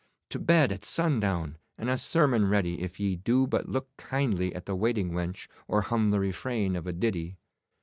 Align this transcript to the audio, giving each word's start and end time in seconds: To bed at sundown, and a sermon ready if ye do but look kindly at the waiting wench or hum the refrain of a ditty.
To 0.31 0.39
bed 0.39 0.71
at 0.71 0.83
sundown, 0.83 1.59
and 1.77 1.87
a 1.87 1.95
sermon 1.95 2.49
ready 2.49 2.81
if 2.81 2.99
ye 2.99 3.15
do 3.17 3.45
but 3.45 3.69
look 3.69 3.95
kindly 3.97 4.51
at 4.55 4.65
the 4.65 4.75
waiting 4.75 5.11
wench 5.11 5.47
or 5.67 5.81
hum 5.83 6.09
the 6.09 6.19
refrain 6.19 6.75
of 6.75 6.87
a 6.87 6.91
ditty. 6.91 7.37